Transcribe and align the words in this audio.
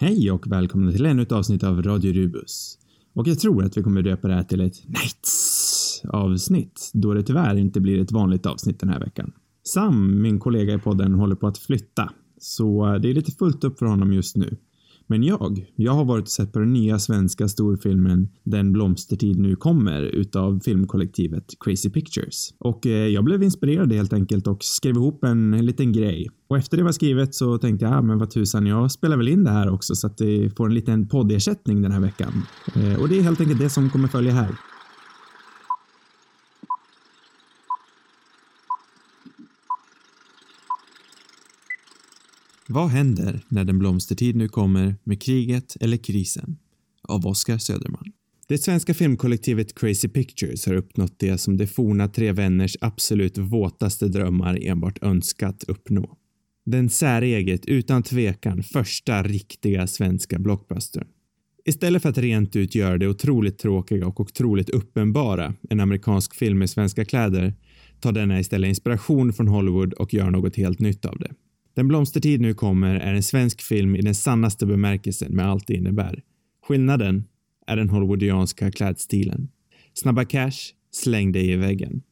Hej 0.00 0.30
och 0.30 0.52
välkomna 0.52 0.92
till 0.92 1.06
ännu 1.06 1.22
ett 1.22 1.32
avsnitt 1.32 1.64
av 1.64 1.82
Radio 1.82 2.12
Rubus. 2.12 2.78
Och 3.14 3.28
jag 3.28 3.38
tror 3.38 3.64
att 3.64 3.76
vi 3.76 3.82
kommer 3.82 4.02
döpa 4.02 4.28
det 4.28 4.34
här 4.34 4.42
till 4.42 4.60
ett 4.60 4.88
Nights 4.88 6.02
avsnitt, 6.08 6.90
då 6.94 7.14
det 7.14 7.22
tyvärr 7.22 7.56
inte 7.56 7.80
blir 7.80 8.00
ett 8.00 8.12
vanligt 8.12 8.46
avsnitt 8.46 8.80
den 8.80 8.88
här 8.88 9.00
veckan. 9.00 9.32
Sam, 9.64 10.22
min 10.22 10.38
kollega 10.40 10.74
i 10.74 10.78
podden, 10.78 11.14
håller 11.14 11.34
på 11.34 11.46
att 11.46 11.58
flytta, 11.58 12.10
så 12.38 12.98
det 12.98 13.10
är 13.10 13.14
lite 13.14 13.32
fullt 13.32 13.64
upp 13.64 13.78
för 13.78 13.86
honom 13.86 14.12
just 14.12 14.36
nu. 14.36 14.56
Men 15.10 15.22
jag, 15.22 15.66
jag 15.76 15.92
har 15.92 16.04
varit 16.04 16.22
och 16.22 16.28
sett 16.28 16.52
på 16.52 16.58
den 16.58 16.72
nya 16.72 16.98
svenska 16.98 17.48
storfilmen 17.48 18.28
Den 18.44 18.72
blomstertid 18.72 19.38
nu 19.38 19.56
kommer 19.56 20.02
utav 20.02 20.60
filmkollektivet 20.64 21.44
Crazy 21.60 21.90
Pictures. 21.90 22.54
Och 22.58 22.86
eh, 22.86 23.06
jag 23.06 23.24
blev 23.24 23.42
inspirerad 23.42 23.92
helt 23.92 24.12
enkelt 24.12 24.46
och 24.46 24.64
skrev 24.64 24.94
ihop 24.94 25.24
en, 25.24 25.54
en 25.54 25.66
liten 25.66 25.92
grej. 25.92 26.28
Och 26.48 26.58
efter 26.58 26.76
det 26.76 26.82
var 26.82 26.92
skrivet 26.92 27.34
så 27.34 27.58
tänkte 27.58 27.84
jag, 27.84 27.94
ah, 27.94 28.02
men 28.02 28.18
vad 28.18 28.30
tusan, 28.30 28.66
jag 28.66 28.92
spelar 28.92 29.16
väl 29.16 29.28
in 29.28 29.44
det 29.44 29.50
här 29.50 29.70
också 29.70 29.94
så 29.94 30.06
att 30.06 30.18
det 30.18 30.56
får 30.56 30.66
en 30.66 30.74
liten 30.74 31.08
poddersättning 31.08 31.82
den 31.82 31.92
här 31.92 32.00
veckan. 32.00 32.42
Eh, 32.74 33.00
och 33.00 33.08
det 33.08 33.18
är 33.18 33.22
helt 33.22 33.40
enkelt 33.40 33.60
det 33.60 33.70
som 33.70 33.90
kommer 33.90 34.08
följa 34.08 34.32
här. 34.32 34.50
Vad 42.70 42.88
händer 42.88 43.40
när 43.48 43.64
den 43.64 43.78
blomstertid 43.78 44.36
nu 44.36 44.48
kommer 44.48 44.94
med 45.04 45.22
kriget 45.22 45.76
eller 45.80 45.96
krisen? 45.96 46.56
Av 47.02 47.26
Oskar 47.26 47.58
Söderman. 47.58 48.12
Det 48.48 48.58
svenska 48.58 48.94
filmkollektivet 48.94 49.74
Crazy 49.74 50.08
Pictures 50.08 50.66
har 50.66 50.74
uppnått 50.74 51.18
det 51.18 51.38
som 51.38 51.56
de 51.56 51.66
forna 51.66 52.08
tre 52.08 52.32
vänners 52.32 52.76
absolut 52.80 53.38
våtaste 53.38 54.08
drömmar 54.08 54.58
enbart 54.62 55.02
önskat 55.02 55.64
uppnå. 55.68 56.16
Den 56.66 56.90
säreget, 56.90 57.66
utan 57.66 58.02
tvekan, 58.02 58.62
första 58.62 59.22
riktiga 59.22 59.86
svenska 59.86 60.38
blockbustern. 60.38 61.06
Istället 61.64 62.02
för 62.02 62.08
att 62.08 62.18
rent 62.18 62.56
ut 62.56 62.74
göra 62.74 62.98
det 62.98 63.08
otroligt 63.08 63.58
tråkiga 63.58 64.06
och 64.06 64.20
otroligt 64.20 64.70
uppenbara, 64.70 65.54
en 65.70 65.80
amerikansk 65.80 66.34
film 66.34 66.58
med 66.58 66.70
svenska 66.70 67.04
kläder, 67.04 67.54
tar 68.00 68.12
denna 68.12 68.40
istället 68.40 68.68
inspiration 68.68 69.32
från 69.32 69.48
Hollywood 69.48 69.92
och 69.92 70.14
gör 70.14 70.30
något 70.30 70.56
helt 70.56 70.78
nytt 70.78 71.04
av 71.04 71.18
det. 71.18 71.30
Den 71.78 71.88
blomstertid 71.88 72.40
nu 72.40 72.54
kommer 72.54 72.94
är 72.94 73.14
en 73.14 73.22
svensk 73.22 73.62
film 73.62 73.96
i 73.96 74.00
den 74.00 74.14
sannaste 74.14 74.66
bemärkelsen 74.66 75.36
med 75.36 75.46
allt 75.46 75.66
det 75.66 75.74
innebär. 75.74 76.22
Skillnaden 76.66 77.24
är 77.66 77.76
den 77.76 77.90
hollywoodianska 77.90 78.70
klädstilen. 78.70 79.48
Snabba 79.94 80.24
cash, 80.24 80.72
släng 80.90 81.32
dig 81.32 81.50
i 81.50 81.56
väggen. 81.56 82.02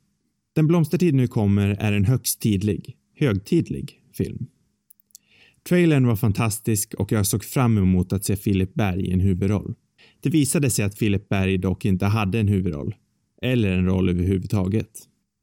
Den 0.55 0.67
blomstertid 0.67 1.15
nu 1.15 1.27
kommer 1.27 1.69
är 1.69 1.93
en 1.93 2.05
högstidlig, 2.05 2.97
högtidlig 3.15 4.01
film. 4.13 4.47
Trailern 5.69 6.07
var 6.07 6.17
fantastisk 6.17 6.95
och 6.95 7.13
jag 7.13 7.27
såg 7.27 7.45
fram 7.45 7.79
emot 7.79 8.13
att 8.13 8.25
se 8.25 8.37
Filip 8.37 8.75
Berg 8.75 9.07
i 9.07 9.13
en 9.13 9.21
huvudroll. 9.21 9.75
Det 10.21 10.31
visade 10.31 10.71
sig 10.71 10.85
att 10.85 10.99
Filip 10.99 11.29
Berg 11.29 11.59
dock 11.59 11.85
inte 11.85 12.07
hade 12.07 12.41
en 12.41 12.49
huvudroll. 12.49 12.95
Eller 13.43 13.71
en 13.71 13.87
roll 13.87 14.09
överhuvudtaget. 14.09 14.91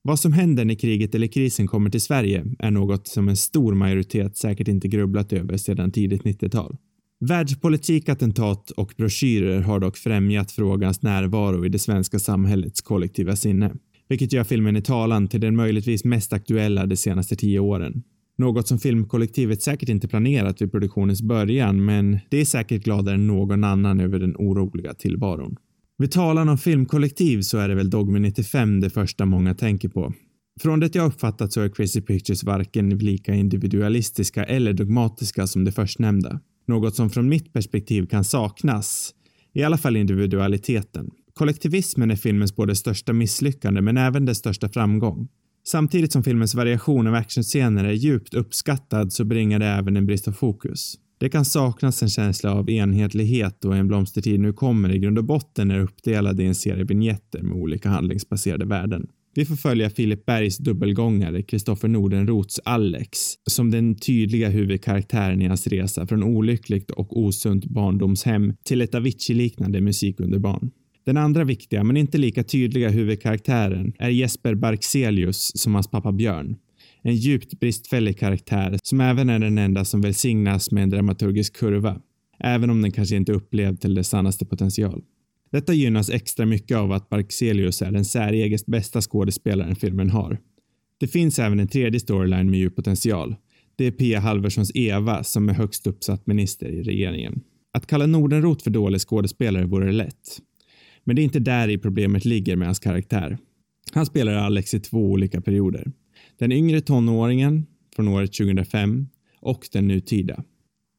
Vad 0.06 0.20
som 0.20 0.34
händer 0.34 0.66
när 0.66 0.76
kriget 0.76 1.16
eller 1.16 1.28
krisen 1.28 1.68
kommer 1.68 1.90
till 1.90 2.02
Sverige 2.02 2.46
är 2.59 2.72
något 2.72 3.08
som 3.08 3.30
en 3.30 3.38
stor 3.38 3.73
majoritet 3.73 4.38
säkert 4.38 4.68
inte 4.68 4.88
grubblat 4.88 5.34
över 5.34 5.58
sedan 5.58 5.92
tidigt 5.92 6.23
90-tal. 6.23 6.78
Världspolitik, 7.20 8.10
attentat 8.10 8.72
och 8.72 8.94
broschyrer 8.98 9.62
har 9.62 9.80
dock 9.80 9.98
främjat 9.98 10.52
frågans 10.52 11.02
närvaro 11.02 11.66
i 11.66 11.70
det 11.70 11.80
svenska 11.80 12.20
samhällets 12.20 12.82
kollektiva 12.82 13.36
sinne, 13.36 13.72
vilket 14.10 14.34
gör 14.34 14.44
filmen 14.44 14.76
i 14.76 14.82
talan 14.82 15.28
till 15.28 15.42
den 15.42 15.56
möjligtvis 15.56 16.04
mest 16.04 16.34
aktuella 16.34 16.86
de 16.86 16.98
senaste 16.98 17.36
tio 17.36 17.60
åren. 17.60 18.04
Något 18.38 18.67
som 18.67 18.80
filmkollektivet 18.80 19.62
säkert 19.62 19.90
inte 19.90 20.08
planerat 20.08 20.62
vid 20.62 20.72
produktionens 20.72 21.22
början, 21.22 21.86
men 21.86 22.20
det 22.30 22.42
är 22.42 22.45
säkert 22.45 22.84
gladare 22.84 23.16
än 23.16 23.28
någon 23.28 23.64
annan 23.64 24.00
över 24.00 24.20
den 24.20 24.36
oroliga 24.36 24.94
tillvaron. 24.94 25.56
Vid 26.04 26.12
talan 26.12 26.50
om 26.50 26.58
filmkollektiv 26.58 27.42
så 27.42 27.58
är 27.58 27.70
det 27.70 27.76
väl 27.76 27.90
Dogme 27.90 28.20
95 28.20 28.80
det 28.80 28.90
första 28.90 29.26
många 29.26 29.54
tänker 29.54 29.90
på. 29.90 30.14
Från 30.61 30.80
det 30.80 30.95
jag 30.95 31.05
uppfattat 31.05 31.54
så 31.54 31.61
är 31.61 31.70
Crazy 31.70 32.02
Pictures 32.02 32.44
varken 32.44 32.89
lika 32.89 33.33
individualistiska 33.33 34.44
eller 34.44 34.73
dogmatiska 34.73 35.48
som 35.48 35.64
det 35.64 35.72
förstnämnda. 35.72 36.39
Något 36.67 36.95
som 36.95 37.10
från 37.10 37.30
mitt 37.30 37.54
perspektiv 37.54 38.05
kan 38.05 38.23
saknas, 38.23 39.14
i 39.54 39.64
alla 39.64 39.77
fall 39.77 39.95
individualiteten. 39.95 41.10
Kollektivismen 41.33 42.11
är 42.11 42.16
filmens 42.16 42.56
både 42.56 42.76
största 42.76 43.14
misslyckande 43.14 43.82
men 43.82 43.98
även 43.98 44.26
dess 44.26 44.38
största 44.38 44.70
framgång. 44.70 45.27
Samtidigt 45.67 46.11
som 46.11 46.23
filmens 46.23 46.56
variation 46.56 47.08
av 47.08 47.16
actionscener 47.16 47.83
är 47.83 47.94
djupt 47.94 48.33
uppskattad 48.33 49.14
så 49.14 49.26
bringar 49.26 49.60
det 49.60 49.66
även 49.66 49.98
en 49.98 50.06
brist 50.06 50.27
av 50.27 50.32
fokus. 50.32 50.95
Det 51.23 51.30
kan 51.30 51.45
saknas 51.45 52.04
en 52.04 52.10
känsla 52.10 52.54
av 52.54 52.70
enhetlighet 52.70 53.66
och 53.66 53.76
en 53.76 53.88
blomstertid 53.88 54.39
nu 54.39 54.54
kommer 54.54 54.95
i 54.95 55.00
grund 55.00 55.17
och 55.17 55.23
botten 55.23 55.72
är 55.72 55.80
uppdelad 55.80 56.42
i 56.42 56.45
en 56.45 56.56
serie 56.56 56.84
vignetter 56.84 57.42
med 57.42 57.58
olika 57.58 57.89
handlingsbaserade 57.89 58.66
värden. 58.66 59.08
Vi 59.36 59.45
får 59.45 59.56
följa 59.56 59.89
Filip 59.89 60.26
Bergs 60.26 60.58
dubbelgångare 60.58 61.42
Kristoffer 61.42 61.88
Nordenroths 61.88 62.60
Alex 62.66 63.10
som 63.50 63.72
den 63.72 63.95
tydliga 63.95 64.50
huvudkaraktären 64.50 65.42
i 65.42 65.48
hans 65.48 65.67
resa 65.67 66.08
från 66.08 66.23
olyckligt 66.23 66.92
och 66.92 67.20
osunt 67.20 67.66
barndomshem 67.66 68.54
till 68.64 68.82
ett 68.82 68.95
Avicii-liknande 68.95 69.82
musikunderbarn. 69.82 70.72
Den 71.06 71.17
andra 71.17 71.44
viktiga, 71.44 71.83
men 71.83 71.98
inte 71.98 72.17
lika 72.17 72.44
tydliga 72.44 72.89
huvudkaraktären 72.89 73.94
är 74.00 74.10
Jesper 74.10 74.56
Barkselius 74.56 75.52
som 75.56 75.73
hans 75.73 75.88
pappa 75.88 76.12
Björn. 76.12 76.56
En 77.05 77.15
djupt 77.15 77.59
bristfällig 77.59 78.19
karaktär 78.19 78.77
som 78.83 79.02
även 79.02 79.30
är 79.30 79.39
den 79.39 79.58
enda 79.58 79.86
som 79.86 80.02
välsignas 80.02 80.71
med 80.71 80.83
en 80.83 80.89
dramaturgisk 80.89 81.55
kurva, 81.55 82.02
även 82.39 82.69
om 82.69 82.81
den 82.81 82.91
kanske 82.91 83.15
inte 83.15 83.31
upplevd 83.31 83.81
till 83.81 83.95
dess 83.95 84.09
sannaste 84.09 84.45
potential. 84.45 85.03
Detta 85.52 85.73
gynnas 85.73 86.09
extra 86.09 86.45
mycket 86.45 86.77
av 86.77 86.91
att 86.91 87.09
Barkselius 87.09 87.81
är 87.81 87.91
den 87.91 88.05
säreget 88.05 88.65
bästa 88.65 89.02
skådespelaren 89.02 89.75
filmen 89.75 90.09
har. 90.09 90.39
Det 90.97 91.08
finns 91.08 91.39
även 91.39 91.59
en 91.59 91.67
tredje 91.67 91.99
storyline 91.99 92.52
med 92.52 92.59
djup 92.59 92.75
potential. 92.75 93.35
Det 93.75 93.85
är 93.85 93.91
Pia 93.91 94.20
Halverssons 94.20 94.71
Eva 94.75 95.23
som 95.23 95.49
är 95.49 95.53
högst 95.53 95.87
uppsatt 95.87 96.27
minister 96.27 96.67
i 96.67 96.83
regeringen. 96.83 97.41
Att 97.73 97.87
kalla 97.87 98.05
Nordenroth 98.05 98.64
för 98.64 98.71
dålig 98.71 99.02
skådespelare 99.02 99.65
vore 99.65 99.91
lätt. 99.91 100.39
Men 101.03 101.15
det 101.15 101.21
är 101.21 101.23
inte 101.23 101.39
där 101.39 101.67
i 101.67 101.77
problemet 101.77 102.25
ligger 102.25 102.55
med 102.55 102.67
hans 102.67 102.80
karaktär. 102.80 103.37
Han 103.91 104.05
spelar 104.05 104.33
Alex 104.33 104.73
i 104.73 104.80
två 104.80 105.11
olika 105.11 105.41
perioder. 105.41 105.91
Den 106.39 106.52
yngre 106.52 106.82
tonåringen 106.82 107.66
från 107.95 108.08
året 108.08 108.33
2005 108.33 109.08
och 109.39 109.67
den 109.71 109.88
nutida. 109.88 110.44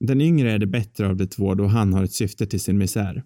Den 0.01 0.21
yngre 0.21 0.53
är 0.53 0.59
det 0.59 0.67
bättre 0.67 1.09
av 1.09 1.17
de 1.17 1.27
två 1.27 1.55
då 1.55 1.67
han 1.67 1.93
har 1.93 2.05
ett 2.05 2.13
syfte 2.13 2.47
till 2.47 2.61
sin 2.61 2.79
misär. 2.79 3.23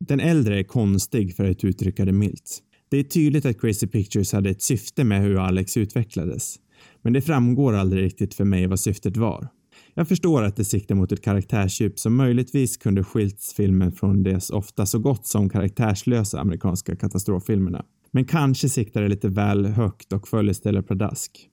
Den 0.00 0.20
äldre 0.20 0.58
är 0.58 0.62
konstig 0.62 1.36
för 1.36 1.50
att 1.50 1.64
uttrycka 1.64 2.04
det 2.04 2.12
milt. 2.12 2.62
Det 2.90 2.96
är 2.96 3.04
tydligt 3.04 3.46
att 3.46 3.60
Crazy 3.60 3.86
Pictures 3.86 4.32
hade 4.32 4.50
ett 4.50 4.62
syfte 4.62 5.04
med 5.04 5.22
hur 5.22 5.38
Alex 5.38 5.76
utvecklades. 5.76 6.56
Men 7.02 7.12
det 7.12 7.20
framgår 7.20 7.72
aldrig 7.72 8.04
riktigt 8.04 8.34
för 8.34 8.44
mig 8.44 8.66
vad 8.66 8.80
syftet 8.80 9.16
var. 9.16 9.48
Jag 9.94 10.08
förstår 10.08 10.42
att 10.42 10.56
det 10.56 10.64
siktar 10.64 10.94
mot 10.94 11.12
ett 11.12 11.22
karaktärsdjup 11.22 11.98
som 11.98 12.16
möjligtvis 12.16 12.76
kunde 12.76 13.04
skilts 13.04 13.54
filmen 13.54 13.92
från 13.92 14.22
dess 14.22 14.50
ofta 14.50 14.86
så 14.86 14.98
gott 14.98 15.26
som 15.26 15.48
karaktärslösa 15.48 16.40
amerikanska 16.40 16.96
katastroffilmerna. 16.96 17.84
Men 18.10 18.24
kanske 18.24 18.68
siktar 18.68 19.02
det 19.02 19.08
lite 19.08 19.28
väl 19.28 19.66
högt 19.66 20.12
och 20.12 20.28
föll 20.28 20.50
istället 20.50 20.86
pladask. 20.86 21.48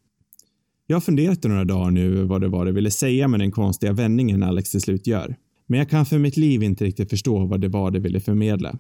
Jag 0.87 0.95
har 0.95 1.01
funderat 1.01 1.45
i 1.45 1.47
några 1.47 1.65
dagar 1.65 1.91
nu 1.91 2.23
vad 2.23 2.41
det 2.41 2.47
var 2.47 2.65
det 2.65 2.71
ville 2.71 2.91
säga 2.91 3.27
med 3.27 3.39
den 3.39 3.51
konstiga 3.51 3.93
vändningen 3.93 4.43
Alex 4.43 4.71
till 4.71 4.81
slut 4.81 5.07
gör. 5.07 5.35
Men 5.67 5.79
jag 5.79 5.89
kan 5.89 6.05
för 6.05 6.19
mitt 6.19 6.37
liv 6.37 6.63
inte 6.63 6.85
riktigt 6.85 7.09
förstå 7.09 7.45
vad 7.45 7.61
det 7.61 7.67
var 7.67 7.91
det 7.91 7.99
ville 7.99 8.19
förmedla. 8.19 8.77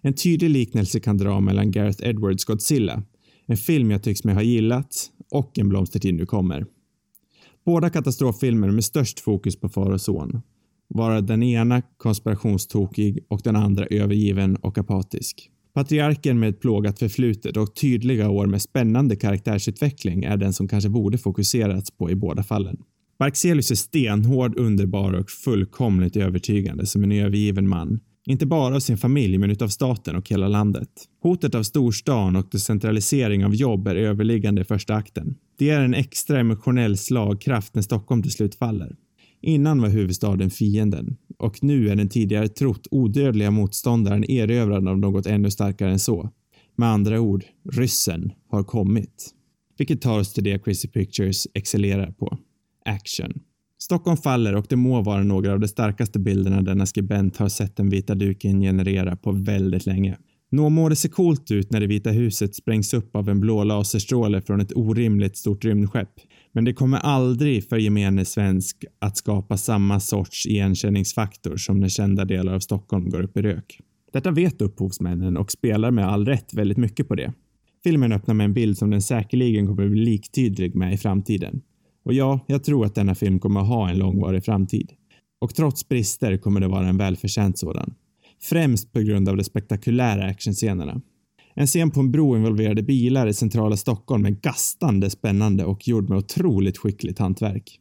En 0.00 0.14
tydlig 0.14 0.50
liknelse 0.50 1.00
kan 1.00 1.18
dra 1.18 1.40
mellan 1.40 1.70
Gareth 1.70 2.08
Edwards 2.08 2.44
Godzilla, 2.44 3.02
en 3.46 3.56
film 3.56 3.90
jag 3.90 4.02
tycks 4.02 4.24
mig 4.24 4.34
ha 4.34 4.42
gillat, 4.42 5.10
och 5.30 5.58
En 5.58 5.68
blomstertid 5.68 6.14
nu 6.14 6.26
kommer. 6.26 6.66
Båda 7.64 7.90
katastroffilmer 7.90 8.70
med 8.70 8.84
störst 8.84 9.20
fokus 9.20 9.60
på 9.60 9.68
far 9.68 9.90
och 9.90 10.00
son. 10.00 10.42
Vara 10.88 11.20
den 11.20 11.42
ena 11.42 11.82
konspirationstokig 11.82 13.18
och 13.28 13.40
den 13.44 13.56
andra 13.56 13.86
övergiven 13.86 14.56
och 14.56 14.78
apatisk. 14.78 15.50
Patriarken 15.74 16.40
med 16.40 16.48
ett 16.48 16.60
plågat 16.60 16.98
förflutet 16.98 17.56
och 17.56 17.74
tydliga 17.76 18.30
år 18.30 18.46
med 18.46 18.62
spännande 18.62 19.16
karaktärsutveckling 19.16 20.24
är 20.24 20.36
den 20.36 20.52
som 20.52 20.68
kanske 20.68 20.90
borde 20.90 21.18
fokuserats 21.18 21.90
på 21.90 22.10
i 22.10 22.14
båda 22.14 22.42
fallen. 22.42 22.76
Barkselius 23.18 23.70
är 23.70 23.74
stenhård, 23.74 24.58
underbar 24.58 25.12
och 25.12 25.30
fullkomligt 25.30 26.16
övertygande 26.16 26.86
som 26.86 27.04
en 27.04 27.12
övergiven 27.12 27.68
man. 27.68 28.00
Inte 28.26 28.46
bara 28.46 28.76
av 28.76 28.80
sin 28.80 28.98
familj, 28.98 29.38
men 29.38 29.50
utav 29.50 29.68
staten 29.68 30.16
och 30.16 30.28
hela 30.28 30.48
landet. 30.48 30.88
Hotet 31.22 31.54
av 31.54 31.62
storstan 31.62 32.36
och 32.36 32.48
decentralisering 32.52 33.44
av 33.44 33.54
jobb 33.54 33.88
är 33.88 33.94
överliggande 33.94 34.60
i 34.60 34.64
första 34.64 34.94
akten. 34.94 35.34
Det 35.58 35.70
är 35.70 35.80
en 35.80 35.94
extra 35.94 36.40
emotionell 36.40 36.96
slagkraft 36.96 37.74
när 37.74 37.82
Stockholm 37.82 38.22
till 38.22 38.32
slut 38.32 38.54
faller. 38.54 38.96
Innan 39.42 39.82
var 39.82 39.88
huvudstaden 39.88 40.50
fienden 40.50 41.16
och 41.40 41.62
nu 41.62 41.88
är 41.88 41.96
den 41.96 42.08
tidigare 42.08 42.48
trott 42.48 42.86
odödliga 42.90 43.50
motståndaren 43.50 44.30
erövrad 44.30 44.88
av 44.88 44.98
något 44.98 45.26
ännu 45.26 45.50
starkare 45.50 45.90
än 45.90 45.98
så. 45.98 46.30
Med 46.76 46.88
andra 46.88 47.20
ord, 47.20 47.44
ryssen 47.72 48.32
har 48.48 48.62
kommit. 48.62 49.30
Vilket 49.78 50.02
tar 50.02 50.18
oss 50.18 50.32
till 50.32 50.44
det 50.44 50.64
Crazy 50.64 50.88
Pictures 50.88 51.46
excellerar 51.54 52.10
på. 52.10 52.38
Action. 52.84 53.32
Stockholm 53.78 54.16
faller 54.16 54.56
och 54.56 54.66
det 54.68 54.76
må 54.76 55.02
vara 55.02 55.22
några 55.22 55.52
av 55.52 55.60
de 55.60 55.68
starkaste 55.68 56.18
bilderna 56.18 56.62
denna 56.62 56.86
skribent 56.86 57.36
har 57.36 57.48
sett 57.48 57.76
den 57.76 57.90
vita 57.90 58.14
duken 58.14 58.60
generera 58.60 59.16
på 59.16 59.32
väldigt 59.32 59.86
länge. 59.86 60.16
Nå 60.50 60.68
må 60.68 60.88
det 60.88 60.96
se 60.96 61.08
coolt 61.08 61.50
ut 61.50 61.72
när 61.72 61.80
det 61.80 61.86
vita 61.86 62.10
huset 62.10 62.54
sprängs 62.54 62.94
upp 62.94 63.16
av 63.16 63.28
en 63.28 63.40
blå 63.40 63.64
laserstråle 63.64 64.40
från 64.40 64.60
ett 64.60 64.72
orimligt 64.76 65.36
stort 65.36 65.64
rymdskepp. 65.64 66.10
Men 66.52 66.64
det 66.64 66.72
kommer 66.72 66.98
aldrig 66.98 67.68
för 67.68 67.76
gemene 67.76 68.24
svensk 68.24 68.84
att 68.98 69.16
skapa 69.16 69.56
samma 69.56 70.00
sorts 70.00 70.46
igenkänningsfaktor 70.46 71.56
som 71.56 71.80
när 71.80 71.88
kända 71.88 72.24
delar 72.24 72.54
av 72.54 72.60
Stockholm 72.60 73.10
går 73.10 73.22
upp 73.22 73.36
i 73.36 73.42
rök. 73.42 73.80
Detta 74.12 74.30
vet 74.30 74.62
upphovsmännen 74.62 75.36
och 75.36 75.52
spelar 75.52 75.90
med 75.90 76.08
all 76.08 76.26
rätt 76.26 76.54
väldigt 76.54 76.78
mycket 76.78 77.08
på 77.08 77.14
det. 77.14 77.32
Filmen 77.84 78.12
öppnar 78.12 78.34
med 78.34 78.44
en 78.44 78.54
bild 78.54 78.78
som 78.78 78.90
den 78.90 79.02
säkerligen 79.02 79.66
kommer 79.66 79.88
bli 79.88 80.04
liktydlig 80.04 80.74
med 80.74 80.94
i 80.94 80.96
framtiden. 80.96 81.60
Och 82.04 82.12
ja, 82.14 82.40
jag 82.46 82.64
tror 82.64 82.86
att 82.86 82.94
denna 82.94 83.14
film 83.14 83.38
kommer 83.38 83.60
ha 83.60 83.90
en 83.90 83.98
långvarig 83.98 84.44
framtid. 84.44 84.92
Och 85.40 85.54
trots 85.54 85.88
brister 85.88 86.36
kommer 86.36 86.60
det 86.60 86.68
vara 86.68 86.88
en 86.88 86.96
välförtjänt 86.96 87.58
sådan. 87.58 87.94
Främst 88.42 88.92
på 88.92 89.00
grund 89.00 89.28
av 89.28 89.36
de 89.36 89.44
spektakulära 89.44 90.24
actionscenerna. 90.24 91.00
En 91.54 91.66
scen 91.66 91.90
på 91.90 92.00
en 92.00 92.10
bro 92.10 92.36
involverade 92.36 92.82
bilar 92.82 93.26
i 93.26 93.34
centrala 93.34 93.76
Stockholm 93.76 94.24
är 94.24 94.30
gastande 94.30 95.10
spännande 95.10 95.64
och 95.64 95.88
gjord 95.88 96.08
med 96.08 96.18
otroligt 96.18 96.78
skickligt 96.78 97.18
hantverk. 97.18 97.80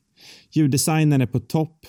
Ljuddesignen 0.51 1.21
är 1.21 1.25
på 1.25 1.39
topp, 1.39 1.85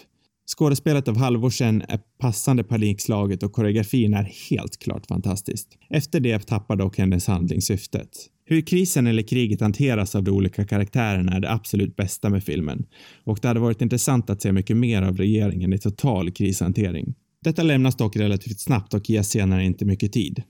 skådespelet 0.56 1.08
av 1.08 1.16
Halvorsen 1.16 1.82
är 1.88 2.00
passande 2.18 2.64
panikslaget 2.64 3.42
och 3.42 3.52
koreografin 3.52 4.14
är 4.14 4.32
helt 4.50 4.78
klart 4.78 5.06
fantastiskt. 5.06 5.68
Efter 5.90 6.20
det 6.20 6.46
tappar 6.46 6.76
dock 6.76 6.98
hennes 6.98 7.26
handling 7.26 7.62
syftet. 7.62 8.08
Hur 8.44 8.60
krisen 8.60 9.06
eller 9.06 9.22
kriget 9.22 9.60
hanteras 9.60 10.14
av 10.14 10.22
de 10.22 10.30
olika 10.30 10.64
karaktärerna 10.64 11.32
är 11.32 11.40
det 11.40 11.52
absolut 11.52 11.96
bästa 11.96 12.30
med 12.30 12.44
filmen 12.44 12.86
och 13.24 13.38
det 13.42 13.48
hade 13.48 13.60
varit 13.60 13.82
intressant 13.82 14.30
att 14.30 14.42
se 14.42 14.52
mycket 14.52 14.76
mer 14.76 15.02
av 15.02 15.16
regeringen 15.16 15.72
i 15.72 15.78
total 15.78 16.30
krishantering. 16.30 17.14
Detta 17.44 17.62
lämnas 17.62 17.96
dock 17.96 18.16
relativt 18.16 18.60
snabbt 18.60 18.94
och 18.94 19.10
ges 19.10 19.30
senare 19.30 19.64
inte 19.64 19.84
mycket 19.84 20.12
tid. 20.12 20.42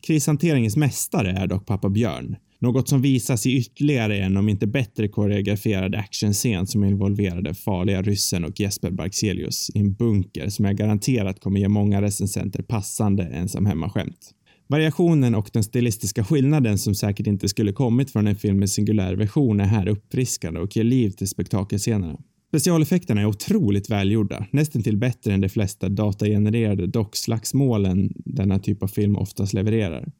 Krishanteringens 0.00 0.76
mästare 0.76 1.30
är 1.30 1.46
dock 1.46 1.66
pappa 1.66 1.88
Björn, 1.88 2.36
något 2.58 2.88
som 2.88 3.02
visas 3.02 3.46
i 3.46 3.56
ytterligare 3.56 4.18
en 4.18 4.36
om 4.36 4.48
inte 4.48 4.66
bättre 4.66 5.08
koreograferad 5.08 5.94
actionscen 5.94 6.66
som 6.66 6.84
involverade 6.84 7.54
farliga 7.54 8.02
ryssen 8.02 8.44
och 8.44 8.60
Jesper 8.60 8.90
Barkselius 8.90 9.70
i 9.74 9.78
en 9.78 9.94
bunker 9.94 10.48
som 10.48 10.64
jag 10.64 10.76
garanterat 10.76 11.40
kommer 11.40 11.60
ge 11.60 11.68
många 11.68 12.02
recensenter 12.02 12.62
passande 12.62 13.24
ensam-hemma-skämt. 13.24 14.32
Variationen 14.68 15.34
och 15.34 15.50
den 15.52 15.64
stilistiska 15.64 16.24
skillnaden 16.24 16.78
som 16.78 16.94
säkert 16.94 17.26
inte 17.26 17.48
skulle 17.48 17.72
kommit 17.72 18.10
från 18.10 18.26
en 18.26 18.36
film 18.36 18.58
med 18.58 18.70
singulär 18.70 19.14
version 19.14 19.60
är 19.60 19.64
här 19.64 19.88
uppfriskande 19.88 20.60
och 20.60 20.76
ger 20.76 20.84
liv 20.84 21.10
till 21.10 21.28
spektakelscenerna. 21.28 22.18
Specialeffekterna 22.48 23.20
är 23.20 23.26
otroligt 23.26 23.90
välgjorda, 23.90 24.46
nästan 24.50 24.82
till 24.82 24.96
bättre 24.96 25.32
än 25.32 25.40
de 25.40 25.48
flesta 25.48 25.88
datagenererade 25.88 26.86
dockslagsmålen 26.86 28.12
denna 28.16 28.58
typ 28.58 28.82
av 28.82 28.88
film 28.88 29.16
oftast 29.16 29.52
levererar. 29.52 30.12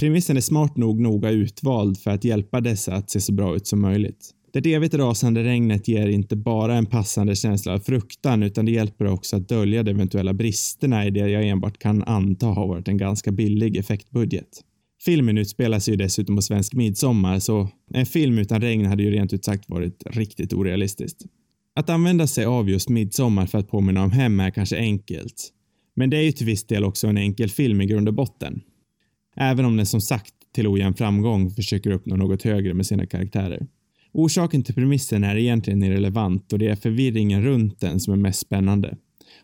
Premissen 0.00 0.36
är 0.36 0.40
smart 0.40 0.76
nog 0.76 1.00
noga 1.00 1.30
utvald 1.30 1.98
för 1.98 2.10
att 2.10 2.24
hjälpa 2.24 2.60
dessa 2.60 2.94
att 2.94 3.10
se 3.10 3.20
så 3.20 3.32
bra 3.32 3.56
ut 3.56 3.66
som 3.66 3.80
möjligt. 3.80 4.30
Det 4.52 4.74
evigt 4.74 4.94
rasande 4.94 5.44
regnet 5.44 5.88
ger 5.88 6.08
inte 6.08 6.36
bara 6.36 6.74
en 6.74 6.86
passande 6.86 7.36
känsla 7.36 7.72
av 7.72 7.78
fruktan 7.78 8.42
utan 8.42 8.64
det 8.64 8.72
hjälper 8.72 9.06
också 9.06 9.36
att 9.36 9.48
dölja 9.48 9.82
de 9.82 9.90
eventuella 9.90 10.32
bristerna 10.32 11.06
i 11.06 11.10
det 11.10 11.28
jag 11.28 11.48
enbart 11.48 11.78
kan 11.78 12.02
anta 12.02 12.46
har 12.46 12.68
varit 12.68 12.88
en 12.88 12.96
ganska 12.96 13.32
billig 13.32 13.76
effektbudget. 13.76 14.48
Filmen 15.04 15.38
utspelar 15.38 15.78
sig 15.78 15.94
ju 15.94 15.98
dessutom 15.98 16.36
på 16.36 16.42
svensk 16.42 16.74
midsommar 16.74 17.38
så 17.38 17.68
en 17.94 18.06
film 18.06 18.38
utan 18.38 18.60
regn 18.60 18.86
hade 18.86 19.02
ju 19.02 19.10
rent 19.10 19.32
ut 19.32 19.44
sagt 19.44 19.70
varit 19.70 20.02
riktigt 20.06 20.52
orealistiskt. 20.52 21.26
Att 21.74 21.90
använda 21.90 22.26
sig 22.26 22.44
av 22.44 22.70
just 22.70 22.88
midsommar 22.88 23.46
för 23.46 23.58
att 23.58 23.68
påminna 23.68 24.02
om 24.02 24.12
hem 24.12 24.40
är 24.40 24.50
kanske 24.50 24.76
enkelt. 24.76 25.52
Men 25.94 26.10
det 26.10 26.16
är 26.16 26.22
ju 26.22 26.32
till 26.32 26.46
viss 26.46 26.66
del 26.66 26.84
också 26.84 27.06
en 27.06 27.18
enkel 27.18 27.50
film 27.50 27.80
i 27.80 27.86
grund 27.86 28.08
och 28.08 28.14
botten. 28.14 28.60
Även 29.36 29.64
om 29.64 29.76
den 29.76 29.86
som 29.86 30.00
sagt 30.00 30.34
till 30.54 30.68
ojämn 30.68 30.94
framgång 30.94 31.50
försöker 31.50 31.90
uppnå 31.90 32.16
något 32.16 32.42
högre 32.42 32.74
med 32.74 32.86
sina 32.86 33.06
karaktärer. 33.06 33.66
Orsaken 34.12 34.62
till 34.62 34.74
premissen 34.74 35.24
är 35.24 35.36
egentligen 35.36 35.82
irrelevant 35.82 36.52
och 36.52 36.58
det 36.58 36.68
är 36.68 36.76
förvirringen 36.76 37.42
runt 37.42 37.80
den 37.80 38.00
som 38.00 38.12
är 38.12 38.16
mest 38.16 38.40
spännande. 38.40 38.96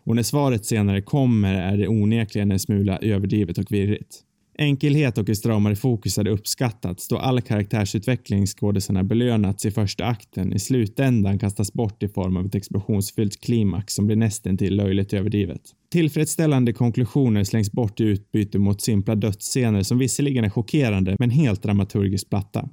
Och 0.03 0.15
när 0.15 0.23
svaret 0.23 0.65
senare 0.65 1.01
kommer 1.01 1.53
är 1.53 1.77
det 1.77 1.87
onekligen 1.87 2.51
en 2.51 2.59
smula 2.59 2.97
överdrivet 2.97 3.57
och 3.57 3.71
virrigt. 3.71 4.23
Enkelhet 4.61 5.17
och 5.17 5.29
ett 5.29 5.37
stramare 5.37 5.75
fokus 5.75 6.17
hade 6.17 6.29
uppskattats 6.29 7.07
då 7.07 7.17
all 7.17 7.41
karaktärsutveckling 7.41 8.45
skådisarna 8.45 9.03
belönats 9.03 9.65
i 9.65 9.71
första 9.71 10.05
akten 10.05 10.53
i 10.53 10.59
slutändan 10.59 11.39
kastas 11.39 11.73
bort 11.73 12.03
i 12.03 12.07
form 12.07 12.37
av 12.37 12.45
ett 12.45 12.55
explosionsfyllt 12.55 13.41
klimax 13.41 13.93
som 13.93 14.07
blir 14.07 14.15
nästan 14.15 14.57
till 14.57 14.75
löjligt 14.75 15.13
överdrivet. 15.13 15.61
Tillfredsställande 15.91 16.73
konklusioner 16.73 17.43
slängs 17.43 17.71
bort 17.71 17.99
i 17.99 18.03
utbyte 18.03 18.59
mot 18.59 18.81
simpla 18.81 19.15
dödsscener 19.15 19.83
som 19.83 19.97
visserligen 19.97 20.45
är 20.45 20.49
chockerande 20.49 21.15
men 21.19 21.29
helt 21.29 21.63
dramaturgiskt 21.63 22.29
platta. 22.29 22.69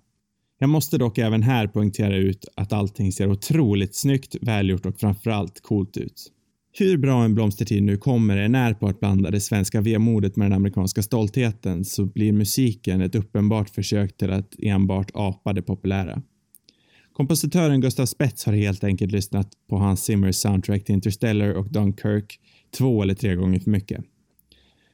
Jag 0.59 0.71
måste 0.71 0.99
dock 0.99 1.19
även 1.19 1.43
här 1.43 1.67
poängtera 1.67 2.17
ut 2.17 2.45
att 2.55 2.73
allting 2.73 3.13
ser 3.13 3.31
otroligt 3.31 3.95
snyggt, 3.95 4.37
välgjort 4.41 4.87
och 4.87 5.01
framförallt 5.01 5.61
coolt 5.61 5.97
ut. 5.97 6.33
Hur 6.79 6.97
bra 6.97 7.25
en 7.25 7.35
blomstertid 7.35 7.83
nu 7.83 7.97
kommer 7.97 8.37
är 8.37 8.49
när 8.49 8.75
på 8.75 8.87
att 8.87 9.01
blanda 9.01 9.31
det 9.31 9.41
svenska 9.41 9.81
vemodet 9.81 10.37
med 10.37 10.45
den 10.45 10.57
amerikanska 10.57 11.03
stoltheten 11.03 11.85
så 11.85 12.05
blir 12.05 12.33
musiken 12.33 13.01
ett 13.01 13.15
uppenbart 13.15 13.71
försök 13.71 14.17
till 14.17 14.33
att 14.33 14.55
enbart 14.59 15.11
apa 15.15 15.53
det 15.53 15.63
populära. 15.63 16.23
Kompositören 17.13 17.81
Gustav 17.81 18.07
Spets 18.07 18.47
har 18.47 18.53
helt 18.53 18.85
enkelt 18.85 19.13
lyssnat 19.13 19.49
på 19.69 19.77
Hans 19.77 20.05
Zimmers 20.05 20.37
soundtrack 20.37 20.85
till 20.85 20.95
Interstellar 20.95 21.55
och 21.55 21.73
Dunkirk 21.73 22.41
två 22.79 23.03
eller 23.03 23.15
tre 23.15 23.35
gånger 23.35 23.61
för 23.61 23.71
mycket. 23.71 24.05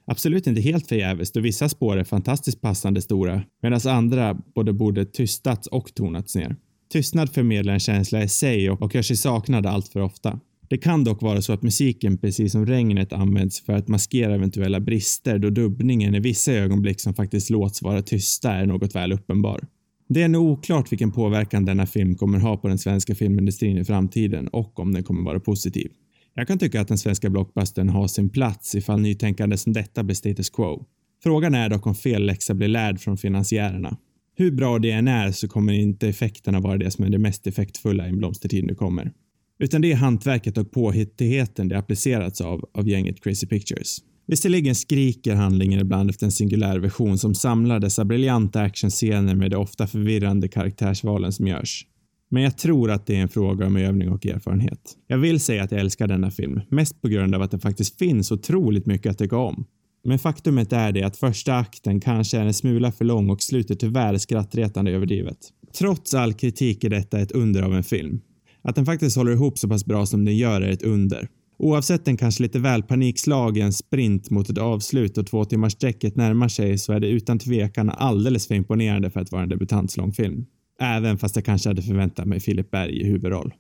Absolut 0.05 0.47
inte 0.47 0.61
helt 0.61 0.89
förgäves 0.89 1.33
då 1.33 1.41
vissa 1.41 1.69
spår 1.69 1.97
är 1.97 2.05
fantastiskt 2.05 2.61
passande 2.61 3.03
stora 3.03 3.43
medan 3.63 3.81
andra 3.87 4.35
både 4.55 4.73
borde 4.73 5.05
tystats 5.05 5.67
och 5.67 5.95
tonats 5.95 6.35
ner. 6.35 6.57
Tystnad 6.93 7.31
förmedlar 7.31 7.73
en 7.73 7.81
känsla 7.81 8.23
i 8.23 8.29
sig 8.29 8.71
och 8.71 8.95
gör 8.95 9.03
sig 9.03 9.17
saknad 9.17 9.67
allt 9.67 9.89
för 9.89 10.01
ofta. 10.01 10.41
Det 10.73 10.79
kan 10.79 11.05
dock 11.05 11.23
vara 11.23 11.43
så 11.43 11.53
att 11.53 11.63
musiken, 11.63 12.19
precis 12.19 12.53
som 12.53 12.67
regnet, 12.67 13.13
används 13.13 13.61
för 13.61 13.73
att 13.73 13.89
maskera 13.89 14.35
eventuella 14.35 14.81
brister 14.81 15.39
då 15.39 15.51
dubbningen 15.51 16.15
i 16.15 16.21
vissa 16.21 16.53
ögonblick 16.53 17.01
som 17.01 17.15
faktiskt 17.15 17.51
låts 17.51 17.83
vara 17.83 18.03
tysta 18.03 18.53
är 18.53 18.67
något 18.67 18.95
väl 18.95 19.13
uppenbar. 19.13 19.67
Det 20.09 20.23
är 20.23 20.29
nog 20.29 20.51
oklart 20.51 20.93
vilken 20.93 21.13
påverkan 21.13 21.65
denna 21.65 21.87
film 21.87 22.15
kommer 22.15 22.39
ha 22.39 22.57
på 22.57 22.69
den 22.69 22.79
svenska 22.79 23.15
filmindustrin 23.15 23.79
i 23.79 23.85
framtiden 23.85 24.49
och 24.49 24.81
om 24.81 24.93
den 24.93 25.03
kommer 25.03 25.23
vara 25.23 25.41
positiv. 25.41 25.91
Jag 26.35 26.49
kan 26.49 26.59
tycka 26.59 26.81
att 26.81 26.89
den 26.89 26.99
svenska 26.99 27.31
blockbustern 27.31 27.89
har 27.89 28.09
sin 28.09 28.31
plats 28.31 28.75
ifall 28.75 29.01
nytänkande 29.01 29.57
som 29.57 29.73
detta 29.73 30.03
blir 30.03 30.15
status 30.15 30.51
quo. 30.51 30.85
Frågan 31.23 31.55
är 31.55 31.69
dock 31.69 31.87
om 31.87 31.95
fel 31.95 32.27
läxa 32.27 32.55
blir 32.55 32.69
lärd 32.69 33.01
från 33.01 33.17
finansiärerna. 33.17 33.97
Hur 34.37 34.51
bra 34.51 34.79
det 34.79 34.91
än 34.91 35.09
är 35.09 35.33
så 35.33 35.49
kommer 35.49 35.73
inte 35.73 36.09
effekterna 36.09 36.61
vara 36.61 36.79
det 36.79 36.91
som 36.91 37.05
är 37.05 37.11
det 37.11 37.19
mest 37.19 37.47
effektfulla 37.47 38.07
i 38.07 38.09
en 38.09 38.19
blomstertid 38.19 38.65
nu 38.65 38.75
kommer. 38.75 39.13
Utan 39.59 39.81
det 39.81 39.93
är 39.93 39.97
hantverket 39.97 40.59
och 40.59 40.71
påhittigheten 40.71 41.69
det 41.69 41.79
applicerats 41.79 42.41
av, 42.41 42.65
av 42.75 42.89
gänget 42.89 43.23
Crazy 43.23 43.47
Pictures. 43.47 43.99
Visserligen 44.27 44.75
skriker 44.75 45.35
handlingen 45.35 45.81
ibland 45.81 46.11
efter 46.11 46.27
en 46.27 46.33
singulär 46.33 46.79
version 46.79 47.19
som 47.19 47.35
samlar 47.35 47.81
dessa 47.81 48.05
briljanta 48.05 48.61
actionscener 48.61 49.35
med 49.35 49.51
de 49.51 49.57
ofta 49.57 49.87
förvirrande 49.87 50.49
karaktärsvalen 50.49 51.33
som 51.33 51.47
görs. 51.47 51.87
Men 52.31 52.43
jag 52.43 52.59
tror 52.59 52.91
att 52.91 53.07
det 53.07 53.17
är 53.17 53.23
en 53.23 53.29
fråga 53.29 53.67
om 53.67 53.77
övning 53.77 54.11
och 54.11 54.27
erfarenhet. 54.27 54.97
Jag 55.07 55.19
vill 55.19 55.41
säga 55.41 55.63
att 55.63 55.73
jag 55.73 55.81
älskar 55.81 56.07
denna 56.07 56.31
film, 56.31 56.61
mest 56.69 57.03
på 57.03 57.09
grund 57.09 57.35
av 57.35 57.43
att 57.43 57.51
det 57.51 57.59
faktiskt 57.59 57.99
finns 57.99 58.33
otroligt 58.33 58.87
mycket 58.87 59.11
att 59.11 59.19
tycka 59.19 59.37
om. 59.37 59.65
Men 60.05 60.19
faktumet 60.19 60.73
är 60.73 60.93
det 60.93 61.03
att 61.03 61.17
första 61.17 61.55
akten 61.55 62.01
kanske 62.01 62.39
är 62.39 62.47
en 62.47 62.55
smula 62.55 62.93
för 62.93 63.05
lång 63.05 63.31
och 63.31 63.43
slutet 63.43 63.81
tyvärr 63.81 64.19
skrattretande 64.19 64.91
överdrivet. 64.91 65.39
Trots 65.79 66.15
all 66.15 66.33
kritik 66.33 66.85
är 66.85 66.91
detta 66.91 67.19
ett 67.19 67.33
under 67.33 67.63
av 67.63 67.75
en 67.75 67.85
film. 67.85 68.21
Att 68.63 68.75
den 68.75 68.87
faktiskt 68.87 69.17
håller 69.17 69.33
ihop 69.33 69.59
så 69.59 69.69
pass 69.69 69.85
bra 69.85 70.07
som 70.07 70.25
den 70.25 70.37
gör 70.37 70.61
är 70.61 70.71
ett 70.71 70.83
under. 70.83 71.29
Oavsett 71.59 72.09
en 72.09 72.17
kanske 72.17 72.43
lite 72.43 72.59
väl 72.59 72.83
panikslagen 72.83 73.73
sprint 73.73 74.31
mot 74.31 74.51
ett 74.51 74.59
avslut 74.59 75.19
och 75.19 75.27
två 75.27 75.45
timmars 75.45 75.73
sträcket 75.73 76.17
närmar 76.17 76.49
sig 76.49 76.79
så 76.79 76.93
är 76.93 77.01
det 77.01 77.09
utan 77.09 77.39
tvekan 77.39 77.91
alldeles 77.91 78.47
för 78.47 78.55
imponerande 78.55 79.11
för 79.11 79.21
att 79.21 79.33
vara 79.33 79.43
en 79.43 79.49
debutantslångfilm. 79.49 80.47
Även 80.81 81.19
fast 81.19 81.37
jag 81.37 81.45
kanske 81.45 81.71
hade 81.71 81.83
förväntat 81.83 82.27
mig 82.27 82.41
Filip 82.41 82.71
Berg 82.71 83.01
i 83.01 83.05
huvudroll. 83.05 83.53